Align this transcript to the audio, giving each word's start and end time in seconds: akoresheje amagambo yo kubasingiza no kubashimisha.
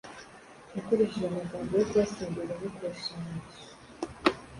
akoresheje 0.79 1.25
amagambo 1.29 1.71
yo 1.79 1.85
kubasingiza 1.89 2.53
no 2.61 2.67
kubashimisha. 2.75 3.63